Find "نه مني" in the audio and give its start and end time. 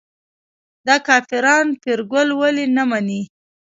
2.75-3.21